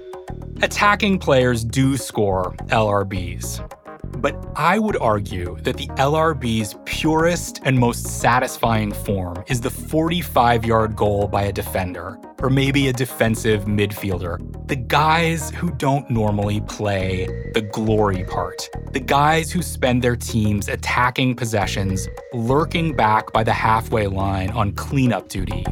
[0.62, 3.78] Attacking players do score LRBs.
[4.16, 10.64] But I would argue that the LRB's purest and most satisfying form is the 45
[10.64, 14.38] yard goal by a defender, or maybe a defensive midfielder.
[14.66, 18.68] The guys who don't normally play the glory part.
[18.92, 24.73] The guys who spend their teams attacking possessions, lurking back by the halfway line on
[24.73, 25.62] cleanup duty.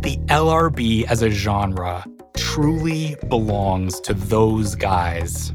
[0.00, 2.04] The LRB as a genre
[2.38, 5.52] truly belongs to those guys.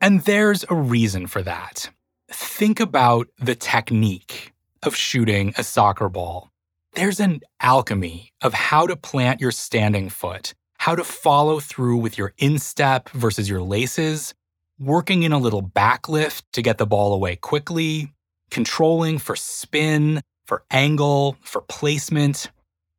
[0.00, 1.90] And there's a reason for that.
[2.30, 6.50] Think about the technique of shooting a soccer ball.
[6.94, 12.16] There's an alchemy of how to plant your standing foot, how to follow through with
[12.16, 14.34] your instep versus your laces,
[14.80, 18.12] working in a little backlift to get the ball away quickly,
[18.50, 22.50] controlling for spin, for angle, for placement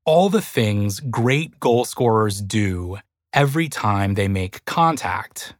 [0.05, 2.97] all the things great goal scorers do
[3.31, 5.55] every time they make contact.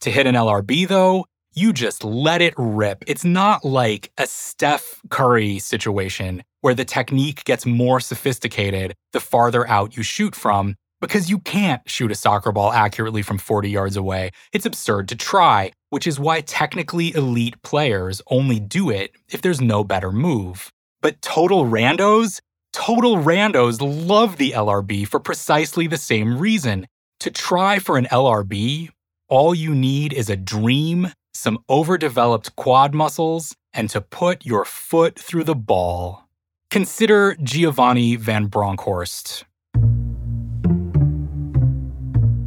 [0.00, 3.02] To hit an LRB, though, you just let it rip.
[3.06, 9.66] It's not like a Steph Curry situation where the technique gets more sophisticated the farther
[9.68, 13.96] out you shoot from, because you can't shoot a soccer ball accurately from 40 yards
[13.96, 14.30] away.
[14.52, 19.60] It's absurd to try, which is why technically elite players only do it if there's
[19.60, 20.70] no better move.
[21.00, 22.40] But total randos
[22.76, 26.86] Total randos love the LRB for precisely the same reason.
[27.20, 28.90] To try for an LRB,
[29.30, 35.18] all you need is a dream, some overdeveloped quad muscles, and to put your foot
[35.18, 36.28] through the ball.
[36.70, 39.46] Consider Giovanni van Bronckhorst.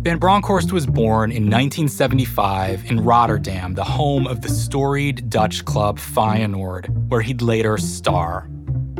[0.04, 5.98] Van Bronckhorst was born in 1975 in Rotterdam, the home of the storied Dutch club
[5.98, 8.48] Feyenoord, where he'd later star.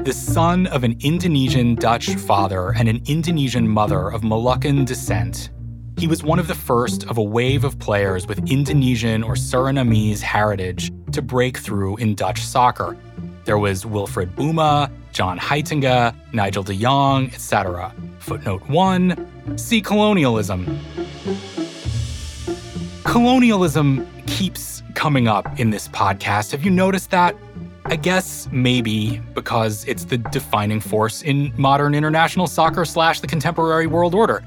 [0.10, 5.52] The son of an Indonesian Dutch father and an Indonesian mother of Moluccan descent,
[6.00, 10.20] he was one of the first of a wave of players with Indonesian or Surinamese
[10.20, 12.98] heritage to break through in Dutch soccer.
[13.46, 17.94] There was Wilfred Bouma, John Heitinga, Nigel de Jong, etc.
[18.18, 20.80] Footnote 1 See colonialism.
[23.04, 26.52] Colonialism keeps coming up in this podcast.
[26.52, 27.36] Have you noticed that?
[27.90, 33.88] I guess maybe because it's the defining force in modern international soccer slash the contemporary
[33.88, 34.44] world order.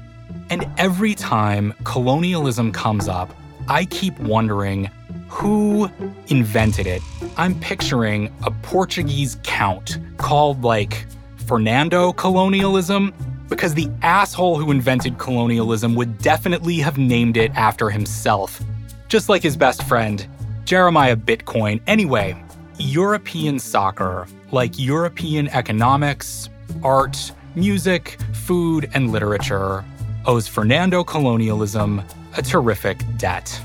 [0.49, 3.35] And every time colonialism comes up,
[3.67, 4.89] I keep wondering
[5.27, 5.89] who
[6.27, 7.01] invented it.
[7.35, 11.05] I'm picturing a Portuguese count called like
[11.45, 13.13] Fernando colonialism
[13.49, 18.61] because the asshole who invented colonialism would definitely have named it after himself,
[19.09, 20.25] just like his best friend,
[20.63, 21.81] Jeremiah Bitcoin.
[21.87, 22.41] Anyway,
[22.79, 26.49] European soccer, like European economics,
[26.83, 29.85] art, music, food, and literature,
[30.25, 32.01] owes Fernando colonialism
[32.37, 33.61] a terrific debt.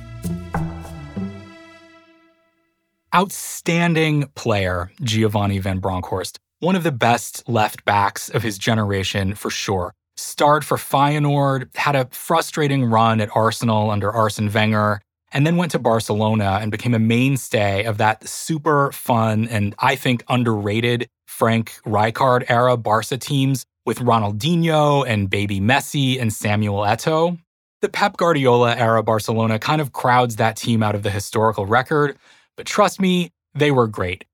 [3.15, 9.49] Outstanding player, Giovanni Van Bronckhorst, one of the best left backs of his generation for
[9.49, 9.95] sure.
[10.17, 15.01] Starred for Feyenoord, had a frustrating run at Arsenal under Arsene Wenger,
[15.33, 19.97] and then went to Barcelona and became a mainstay of that super fun and I
[19.97, 27.39] think underrated Frank Rijkaard era Barca teams with Ronaldinho and baby Messi and Samuel Eto'o.
[27.81, 32.17] The Pep Guardiola era Barcelona kind of crowds that team out of the historical record,
[32.57, 34.25] but trust me, they were great.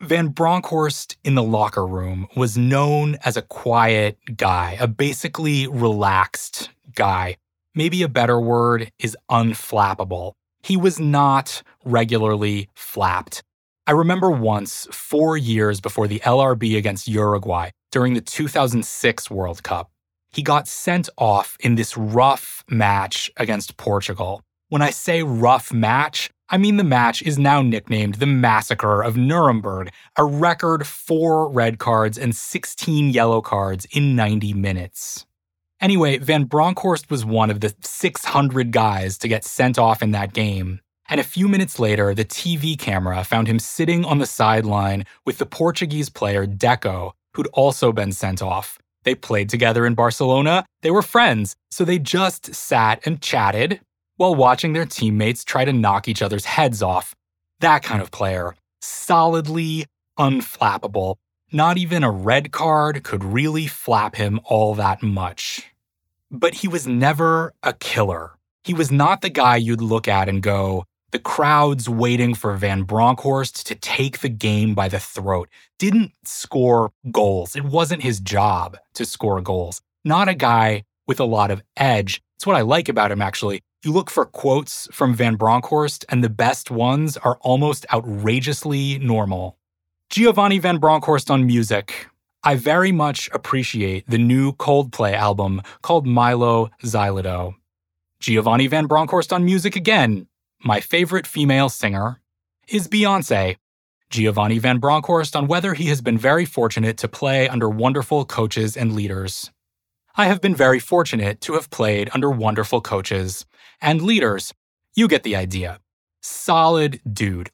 [0.00, 6.70] Van Bronckhorst in the locker room was known as a quiet guy, a basically relaxed
[6.94, 7.36] guy.
[7.74, 10.32] Maybe a better word is unflappable.
[10.64, 13.42] He was not regularly flapped.
[13.86, 19.90] I remember once, four years before the LRB against Uruguay, during the 2006 World Cup.
[20.32, 24.40] He got sent off in this rough match against Portugal.
[24.70, 29.18] When I say rough match, I mean the match is now nicknamed the Massacre of
[29.18, 35.26] Nuremberg, a record four red cards and 16 yellow cards in 90 minutes.
[35.80, 40.32] Anyway, Van Bronckhorst was one of the 600 guys to get sent off in that
[40.32, 40.80] game.
[41.08, 45.38] And a few minutes later, the TV camera found him sitting on the sideline with
[45.38, 48.78] the Portuguese player Deco, who'd also been sent off.
[49.02, 53.80] They played together in Barcelona, they were friends, so they just sat and chatted
[54.16, 57.14] while watching their teammates try to knock each other's heads off.
[57.60, 58.54] That kind of player.
[58.80, 59.86] Solidly
[60.18, 61.16] unflappable.
[61.54, 65.72] Not even a red card could really flap him all that much.
[66.28, 68.32] But he was never a killer.
[68.64, 72.82] He was not the guy you'd look at and go, the crowds waiting for Van
[72.82, 77.54] Bronckhorst to take the game by the throat didn't score goals.
[77.54, 79.80] It wasn't his job to score goals.
[80.04, 82.20] Not a guy with a lot of edge.
[82.34, 83.62] It's what I like about him, actually.
[83.84, 89.56] You look for quotes from Van Bronckhorst, and the best ones are almost outrageously normal.
[90.14, 92.06] Giovanni Van Bronckhorst on music.
[92.44, 97.56] I very much appreciate the new Coldplay album called Mylo Xyloto.
[98.20, 100.28] Giovanni Van Bronckhorst on music again
[100.62, 102.20] my favorite female singer
[102.68, 103.56] is Beyonce.
[104.08, 108.76] Giovanni Van Bronckhorst on whether he has been very fortunate to play under wonderful coaches
[108.76, 109.50] and leaders.
[110.14, 113.46] I have been very fortunate to have played under wonderful coaches
[113.80, 114.54] and leaders.
[114.94, 115.80] You get the idea.
[116.20, 117.50] Solid dude.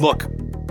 [0.00, 0.24] Look,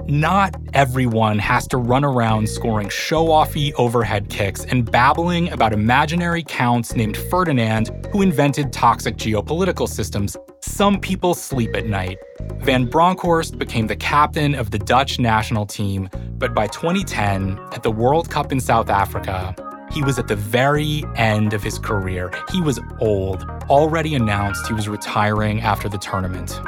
[0.09, 6.43] not everyone has to run around scoring show offy overhead kicks and babbling about imaginary
[6.43, 10.35] counts named Ferdinand who invented toxic geopolitical systems.
[10.62, 12.17] Some people sleep at night.
[12.57, 17.91] Van Bronckhorst became the captain of the Dutch national team, but by 2010, at the
[17.91, 19.55] World Cup in South Africa,
[19.91, 22.31] he was at the very end of his career.
[22.51, 26.60] He was old, already announced he was retiring after the tournament.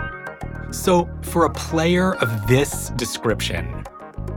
[0.71, 3.83] So, for a player of this description,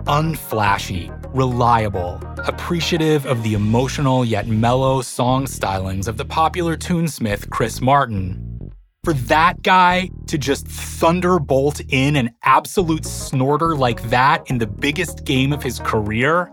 [0.06, 7.80] unflashy, reliable, appreciative of the emotional yet mellow song stylings of the popular tunesmith Chris
[7.80, 8.72] Martin,
[9.04, 15.24] for that guy to just thunderbolt in an absolute snorter like that in the biggest
[15.24, 16.50] game of his career,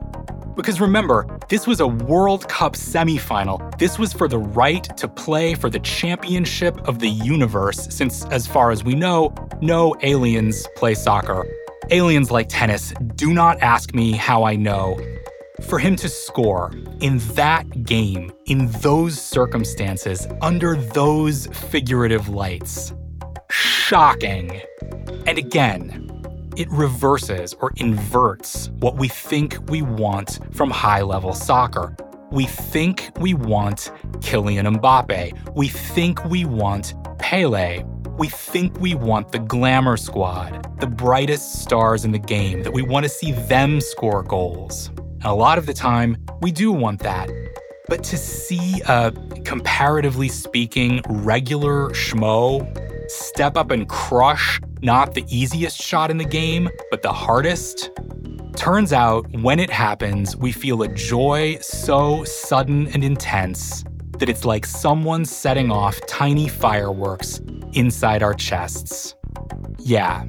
[0.56, 3.78] Because remember, this was a World Cup semifinal.
[3.80, 8.48] This was for the right to play for the championship of the universe, since, as
[8.48, 11.46] far as we know, no aliens play soccer.
[11.92, 12.94] Aliens like tennis.
[13.16, 15.00] Do not ask me how I know.
[15.62, 22.94] For him to score in that game, in those circumstances, under those figurative lights,
[23.52, 24.62] shocking.
[25.28, 26.10] And again,
[26.58, 31.96] it reverses or inverts what we think we want from high level soccer.
[32.32, 35.56] We think we want Kylian Mbappe.
[35.56, 37.84] We think we want Pele.
[38.22, 42.84] We think we want the glamour squad, the brightest stars in the game, that we
[42.84, 44.90] want to see them score goals.
[44.96, 47.32] And a lot of the time, we do want that.
[47.88, 49.12] But to see a,
[49.44, 56.70] comparatively speaking, regular schmo step up and crush not the easiest shot in the game,
[56.92, 57.90] but the hardest?
[58.56, 63.84] Turns out, when it happens, we feel a joy so sudden and intense
[64.20, 67.40] that it's like someone setting off tiny fireworks
[67.74, 69.16] inside our chests.
[69.80, 70.26] Yeah,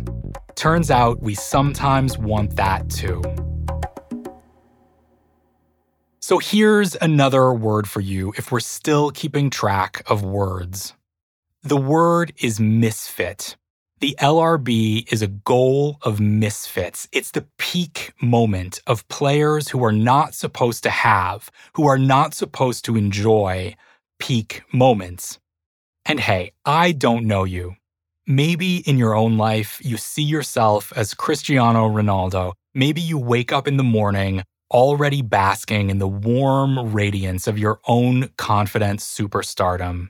[0.54, 3.22] turns out we sometimes want that too.
[6.20, 10.94] So here's another word for you if we're still keeping track of words.
[11.64, 13.56] The word is misfit.
[14.02, 17.06] The LRB is a goal of misfits.
[17.12, 22.34] It's the peak moment of players who are not supposed to have, who are not
[22.34, 23.76] supposed to enjoy
[24.18, 25.38] peak moments.
[26.04, 27.76] And hey, I don't know you.
[28.26, 32.54] Maybe in your own life, you see yourself as Cristiano Ronaldo.
[32.74, 34.42] Maybe you wake up in the morning
[34.72, 40.08] already basking in the warm radiance of your own confident superstardom.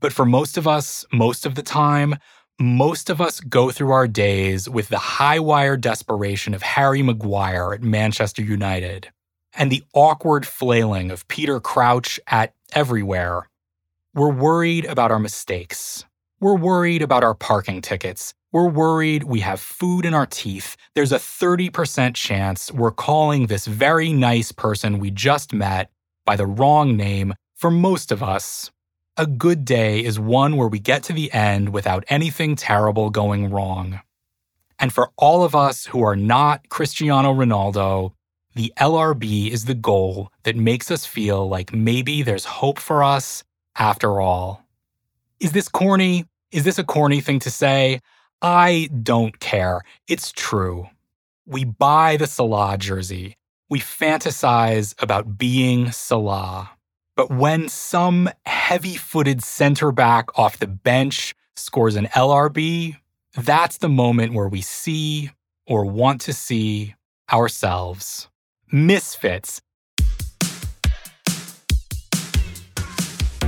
[0.00, 2.16] But for most of us, most of the time,
[2.62, 7.74] most of us go through our days with the high wire desperation of Harry Maguire
[7.74, 9.10] at Manchester United
[9.54, 13.48] and the awkward flailing of Peter Crouch at everywhere.
[14.14, 16.04] We're worried about our mistakes.
[16.40, 18.32] We're worried about our parking tickets.
[18.52, 20.76] We're worried we have food in our teeth.
[20.94, 25.90] There's a 30% chance we're calling this very nice person we just met
[26.24, 28.70] by the wrong name for most of us.
[29.18, 33.50] A good day is one where we get to the end without anything terrible going
[33.50, 34.00] wrong.
[34.78, 38.14] And for all of us who are not Cristiano Ronaldo,
[38.54, 43.44] the LRB is the goal that makes us feel like maybe there's hope for us
[43.76, 44.64] after all.
[45.40, 46.24] Is this corny?
[46.50, 48.00] Is this a corny thing to say?
[48.40, 49.82] I don't care.
[50.08, 50.88] It's true.
[51.44, 53.36] We buy the Salah jersey.
[53.68, 56.70] We fantasize about being Salah.
[57.14, 62.96] But when some heavy footed center back off the bench scores an LRB,
[63.36, 65.30] that's the moment where we see
[65.66, 66.94] or want to see
[67.30, 68.28] ourselves.
[68.70, 69.60] Misfits.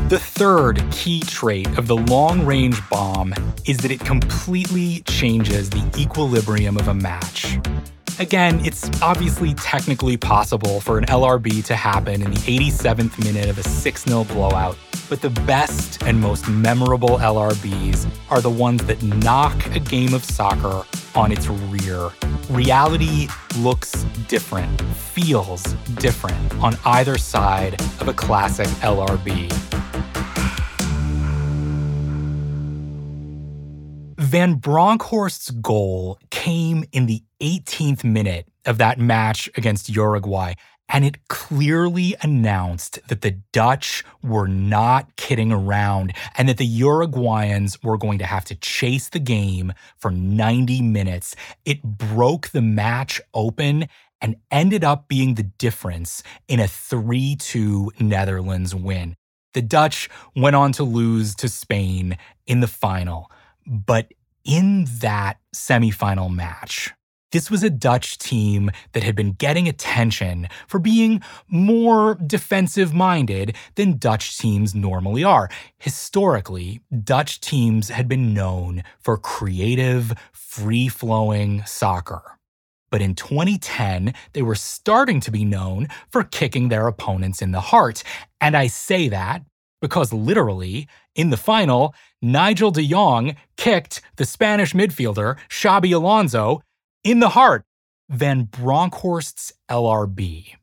[0.08, 3.32] The third key trait of the long range bomb
[3.64, 7.58] is that it completely changes the equilibrium of a match.
[8.20, 13.58] Again, it's obviously technically possible for an LRB to happen in the 87th minute of
[13.58, 14.78] a 6 0 blowout,
[15.10, 20.24] but the best and most memorable LRBs are the ones that knock a game of
[20.24, 20.84] soccer
[21.16, 22.10] on its rear.
[22.50, 23.26] Reality
[23.58, 25.64] looks different, feels
[25.96, 29.73] different on either side of a classic LRB.
[34.34, 40.54] Van Bronckhorst's goal came in the 18th minute of that match against Uruguay,
[40.88, 47.84] and it clearly announced that the Dutch were not kidding around and that the Uruguayans
[47.84, 51.36] were going to have to chase the game for 90 minutes.
[51.64, 53.86] It broke the match open
[54.20, 59.14] and ended up being the difference in a 3 2 Netherlands win.
[59.52, 62.18] The Dutch went on to lose to Spain
[62.48, 63.30] in the final,
[63.64, 64.12] but
[64.44, 66.92] in that semifinal match,
[67.32, 73.56] this was a Dutch team that had been getting attention for being more defensive minded
[73.74, 75.48] than Dutch teams normally are.
[75.76, 82.22] Historically, Dutch teams had been known for creative, free flowing soccer.
[82.88, 87.60] But in 2010, they were starting to be known for kicking their opponents in the
[87.60, 88.04] heart.
[88.40, 89.42] And I say that
[89.84, 96.62] because literally, in the final, Nigel de Jong kicked the Spanish midfielder Xabi Alonso
[97.04, 97.66] in the heart.
[98.08, 100.54] Van Bronckhorst's LRB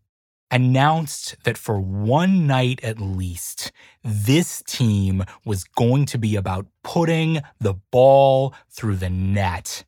[0.49, 3.71] announced that for one night at least,
[4.03, 9.85] this team was going to be about putting the ball through the net.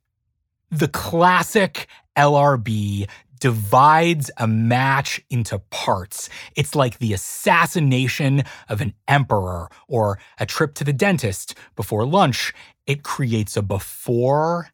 [0.69, 3.09] The classic LRB
[3.43, 6.29] divides a match into parts.
[6.55, 12.53] It's like the assassination of an emperor or a trip to the dentist before lunch.
[12.87, 14.69] It creates a before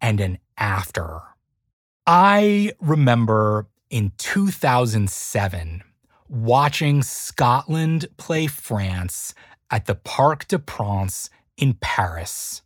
[0.00, 1.20] and an after.
[2.06, 5.82] I remember in 2007
[6.26, 9.34] watching Scotland play France
[9.70, 12.62] at the Parc des Princes in Paris.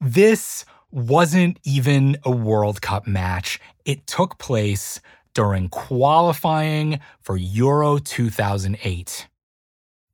[0.00, 3.60] This wasn't even a World Cup match.
[3.84, 5.00] It took place
[5.34, 9.28] during qualifying for Euro 2008.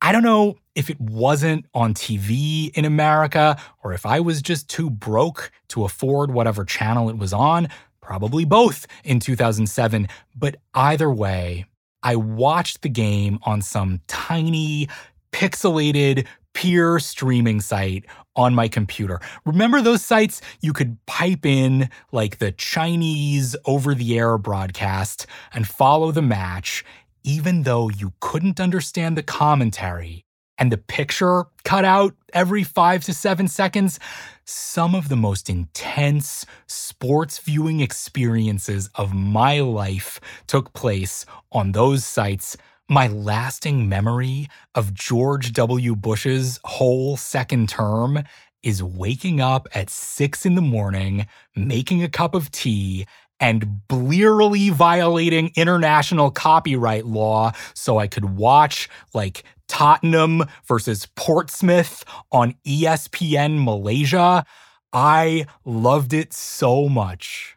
[0.01, 4.69] I don't know if it wasn't on TV in America or if I was just
[4.69, 7.69] too broke to afford whatever channel it was on,
[8.01, 10.07] probably both in 2007.
[10.35, 11.65] But either way,
[12.03, 14.89] I watched the game on some tiny,
[15.31, 19.19] pixelated peer streaming site on my computer.
[19.45, 25.67] Remember those sites you could pipe in like the Chinese over the air broadcast and
[25.67, 26.83] follow the match,
[27.23, 30.23] even though you couldn't understand the commentary
[30.57, 33.99] and the picture cut out every five to seven seconds?
[34.45, 42.05] Some of the most intense sports viewing experiences of my life took place on those
[42.05, 42.55] sites
[42.87, 45.95] my lasting memory of George W.
[45.95, 48.23] Bush's whole second term
[48.61, 51.25] is waking up at six in the morning,
[51.55, 53.05] making a cup of tea,
[53.39, 62.55] and blearily violating international copyright law so I could watch like Tottenham versus Portsmouth on
[62.65, 64.45] ESPN Malaysia.
[64.93, 67.55] I loved it so much.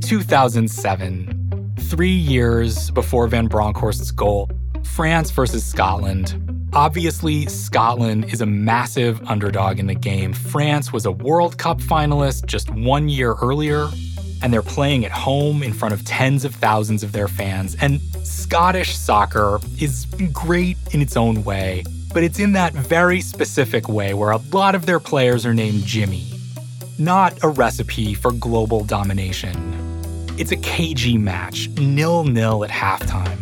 [0.00, 1.45] 2007
[1.86, 4.50] three years before Van Bronckhorst's goal,
[4.82, 6.34] France versus Scotland.
[6.72, 10.32] Obviously, Scotland is a massive underdog in the game.
[10.32, 13.88] France was a World Cup finalist just one year earlier,
[14.42, 17.76] and they're playing at home in front of tens of thousands of their fans.
[17.80, 23.88] And Scottish soccer is great in its own way, but it's in that very specific
[23.88, 26.26] way where a lot of their players are named Jimmy,
[26.98, 29.85] not a recipe for global domination.
[30.38, 33.38] It's a cagey match, nil nil at halftime.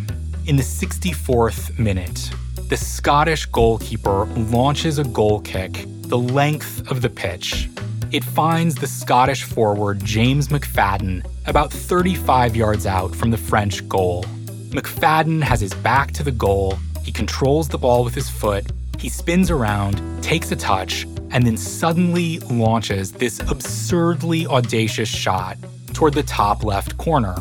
[0.47, 2.31] In the 64th minute,
[2.69, 7.69] the Scottish goalkeeper launches a goal kick the length of the pitch.
[8.13, 14.23] It finds the Scottish forward James McFadden about 35 yards out from the French goal.
[14.69, 18.71] McFadden has his back to the goal, he controls the ball with his foot,
[19.01, 25.59] he spins around, takes a touch, and then suddenly launches this absurdly audacious shot
[25.95, 27.37] toward the top left corner.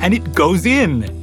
[0.00, 1.22] And it goes in.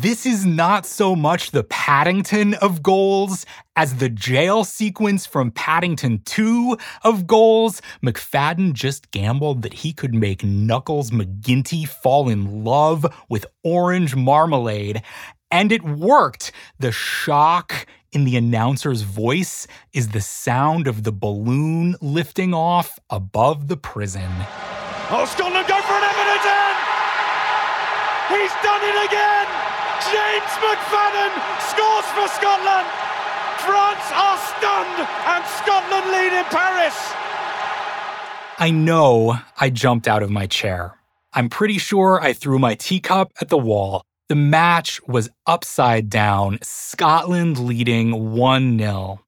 [0.00, 3.44] This is not so much the Paddington of goals
[3.76, 7.82] as the jail sequence from Paddington 2 of goals.
[8.02, 15.02] McFadden just gambled that he could make Knuckles McGinty fall in love with orange marmalade,
[15.50, 16.52] and it worked.
[16.78, 23.66] The shock in the announcer's voice is the sound of the balloon lifting off above
[23.66, 24.30] the prison.
[25.10, 26.78] Oh, Scotland go for an Evidence end!
[28.30, 29.46] He's done it again!
[30.14, 31.32] James McFadden
[31.66, 32.86] scores for Scotland!
[33.66, 36.94] France are stunned and Scotland lead in Paris!
[38.58, 40.96] I know I jumped out of my chair.
[41.32, 44.04] I'm pretty sure I threw my teacup at the wall.
[44.28, 49.20] The match was upside down, Scotland leading 1 0.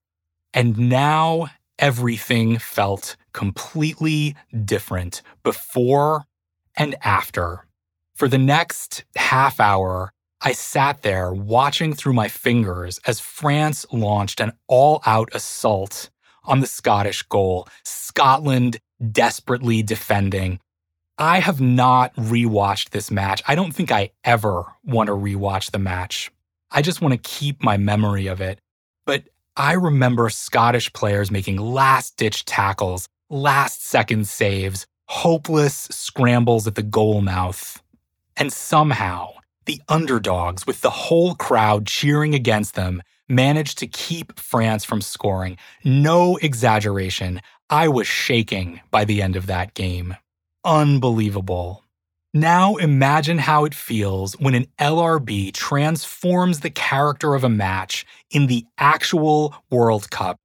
[0.55, 4.35] And now everything felt completely
[4.65, 6.25] different before
[6.77, 7.67] and after.
[8.15, 14.41] For the next half hour, I sat there watching through my fingers as France launched
[14.41, 16.09] an all out assault
[16.45, 18.79] on the Scottish goal, Scotland
[19.13, 20.61] desperately defending,
[21.19, 23.43] I have not rewatched this match.
[23.49, 26.31] I don't think I ever want to rewatch the match.
[26.71, 28.59] I just want to keep my memory of it.
[29.07, 29.25] But
[29.57, 36.83] I remember Scottish players making last ditch tackles, last second saves, hopeless scrambles at the
[36.83, 37.83] goal mouth.
[38.37, 39.31] And somehow,
[39.65, 45.57] the underdogs, with the whole crowd cheering against them, managed to keep France from scoring.
[45.83, 47.41] No exaggeration.
[47.71, 50.17] I was shaking by the end of that game
[50.67, 51.85] unbelievable.
[52.35, 58.49] Now imagine how it feels when an LRB transforms the character of a match in
[58.49, 60.37] the actual World Cup.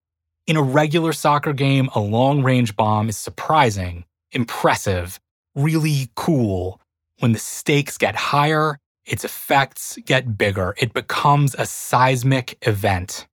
[0.47, 5.19] In a regular soccer game, a long range bomb is surprising, impressive,
[5.55, 6.79] really cool.
[7.19, 10.75] When the stakes get higher, its effects get bigger.
[10.77, 13.27] It becomes a seismic event.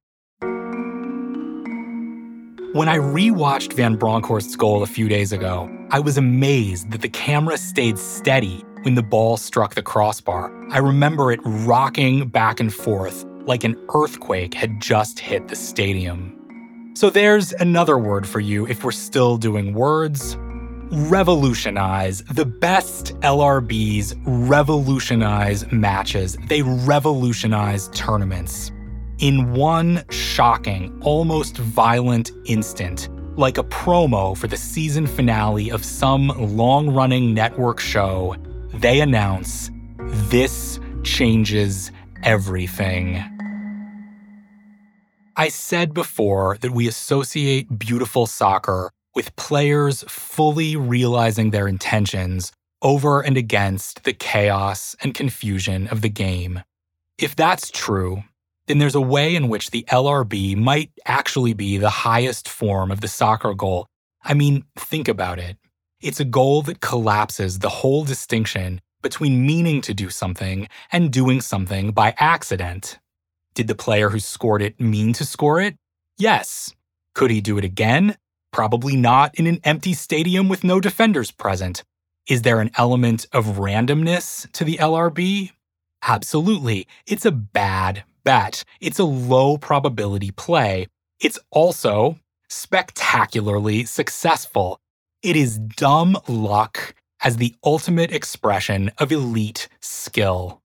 [2.73, 7.09] When I rewatched Van Bronckhorst's goal a few days ago, I was amazed that the
[7.09, 10.53] camera stayed steady when the ball struck the crossbar.
[10.69, 16.93] I remember it rocking back and forth like an earthquake had just hit the stadium.
[16.93, 20.37] So there's another word for you if we're still doing words.
[20.91, 22.21] Revolutionize.
[22.25, 28.71] The best LRBs revolutionize matches, they revolutionize tournaments.
[29.19, 36.29] In one shocking, almost violent instant, like a promo for the season finale of some
[36.55, 38.37] long running network show,
[38.73, 39.71] they announce
[40.29, 41.91] this changes
[42.23, 43.21] everything.
[45.35, 53.19] I said before that we associate beautiful soccer with players fully realizing their intentions over
[53.19, 56.61] and against the chaos and confusion of the game.
[57.17, 58.23] If that's true,
[58.69, 63.01] then there's a way in which the LRB might actually be the highest form of
[63.01, 63.87] the soccer goal.
[64.23, 65.57] I mean, think about it.
[66.01, 71.41] It's a goal that collapses the whole distinction between meaning to do something and doing
[71.41, 72.99] something by accident.
[73.55, 75.75] Did the player who scored it mean to score it?
[76.19, 76.71] Yes.
[77.15, 78.17] Could he do it again?
[78.51, 81.83] Probably not in an empty stadium with no defenders present.
[82.27, 85.53] Is there an element of randomness to the LRB?
[86.03, 86.87] Absolutely.
[87.07, 88.63] It's a bad bet.
[88.79, 90.85] It's a low probability play.
[91.19, 94.79] It's also spectacularly successful.
[95.23, 100.61] It is dumb luck as the ultimate expression of elite skill.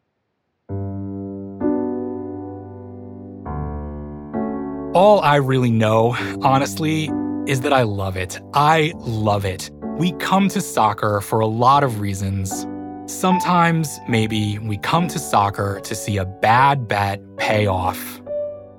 [4.94, 7.10] All I really know, honestly,
[7.46, 8.38] is that I love it.
[8.52, 9.70] I love it.
[9.96, 12.66] We come to soccer for a lot of reasons.
[13.06, 18.22] Sometimes, maybe, we come to soccer to see a bad bet pay off.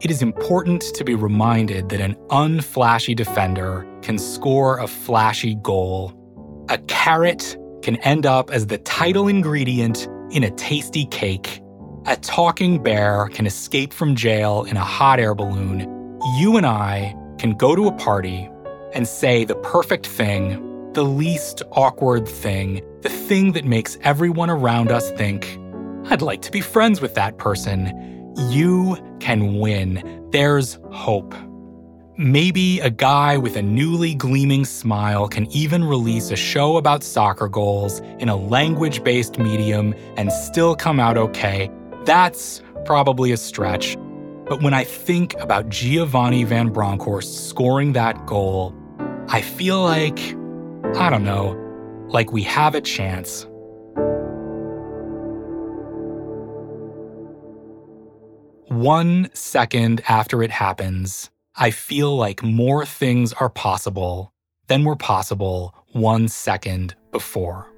[0.02, 6.12] It is important to be reminded that an unflashy defender can score a flashy goal.
[6.70, 11.62] A carrot can end up as the title ingredient in a tasty cake.
[12.08, 15.82] A talking bear can escape from jail in a hot air balloon.
[16.40, 18.50] You and I can go to a party
[18.94, 24.92] and say the perfect thing, the least awkward thing, the thing that makes everyone around
[24.92, 25.60] us think,
[26.10, 28.34] I'd like to be friends with that person.
[28.50, 30.28] You can win.
[30.32, 31.36] There's hope.
[32.18, 37.48] Maybe a guy with a newly gleaming smile can even release a show about soccer
[37.48, 41.70] goals in a language based medium and still come out okay.
[42.06, 43.98] That's probably a stretch.
[44.48, 48.74] But when I think about Giovanni Van Bronckhorst scoring that goal,
[49.28, 50.18] I feel like,
[50.98, 51.65] I don't know,
[52.08, 53.46] like we have a chance.
[58.68, 64.34] One second after it happens, I feel like more things are possible
[64.68, 67.72] than were possible one second before.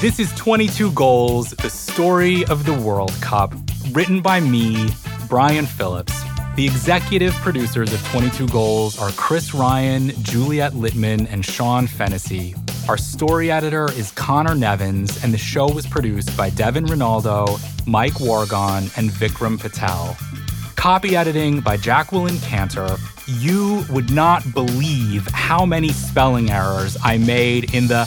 [0.00, 3.54] This is 22 Goals, the story of the World Cup,
[3.92, 4.88] written by me,
[5.28, 6.21] Brian Phillips.
[6.54, 12.54] The executive producers of 22 Goals are Chris Ryan, Juliet Littman, and Sean Fennessy.
[12.90, 18.20] Our story editor is Conor Nevins, and the show was produced by Devon Renaldo, Mike
[18.20, 20.14] Wargon, and Vikram Patel.
[20.76, 22.98] Copy editing by Jacqueline Cantor.
[23.26, 28.04] You would not believe how many spelling errors I made in the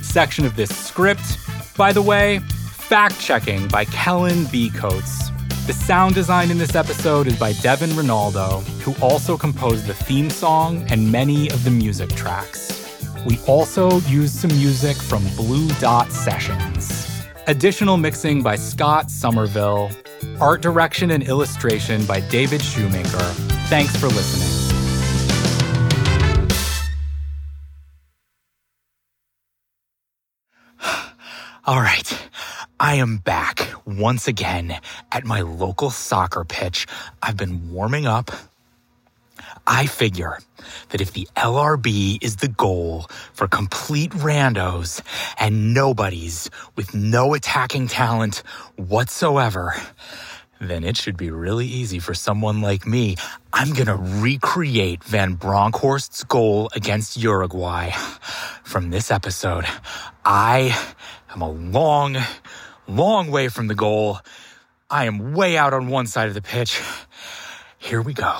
[0.00, 1.36] section of this script.
[1.76, 4.70] By the way, fact checking by Kellen B.
[4.70, 5.25] Coates.
[5.66, 10.30] The sound design in this episode is by Devon Renaldo, who also composed the theme
[10.30, 13.04] song and many of the music tracks.
[13.26, 17.26] We also used some music from Blue Dot Sessions.
[17.48, 19.90] Additional mixing by Scott Somerville.
[20.40, 23.18] Art direction and illustration by David Shoemaker.
[23.66, 24.46] Thanks for listening.
[31.66, 32.28] All right.
[32.78, 34.78] I am back once again
[35.10, 36.86] at my local soccer pitch.
[37.22, 38.30] I've been warming up.
[39.66, 40.38] I figure
[40.90, 45.00] that if the LRB is the goal for complete randos
[45.38, 48.42] and nobodies with no attacking talent
[48.76, 49.74] whatsoever,
[50.60, 53.16] then it should be really easy for someone like me.
[53.52, 57.90] I'm going to recreate Van Bronckhorst's goal against Uruguay
[58.64, 59.64] from this episode.
[60.24, 60.76] I
[61.34, 62.16] am a long,
[62.88, 64.20] long way from the goal.
[64.88, 66.80] I am way out on one side of the pitch.
[67.78, 68.34] Here we go.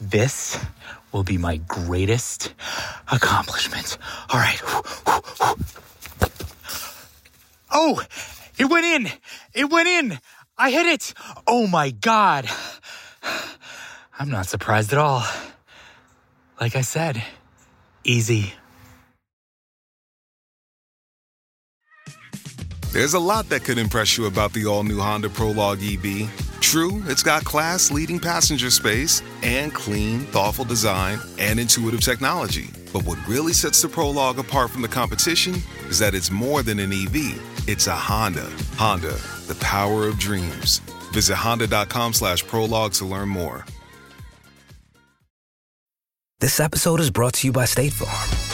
[0.00, 0.58] This
[1.12, 2.52] will be my greatest
[3.10, 3.98] accomplishment.
[4.30, 4.60] All right.
[7.70, 8.02] Oh,
[8.56, 9.12] It went in!
[9.52, 10.18] It went in!
[10.56, 11.14] I hit it!
[11.46, 12.48] Oh my god!
[14.18, 15.24] I'm not surprised at all.
[16.60, 17.22] Like I said,
[18.04, 18.54] easy.
[22.94, 26.30] There's a lot that could impress you about the all new Honda Prologue EV.
[26.60, 32.70] True, it's got class leading passenger space and clean, thoughtful design and intuitive technology.
[32.92, 35.56] But what really sets the Prologue apart from the competition
[35.88, 38.48] is that it's more than an EV, it's a Honda.
[38.76, 39.18] Honda,
[39.48, 40.78] the power of dreams.
[41.10, 43.66] Visit honda.com slash prologue to learn more.
[46.38, 48.53] This episode is brought to you by State Farm.